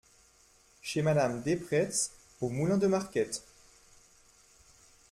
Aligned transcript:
chez 0.81 1.03
Mme 1.03 1.43
Despretz, 1.43 2.09
au 2.41 2.49
Moulin 2.49 2.79
de 2.79 2.87
Marquette. 2.87 3.43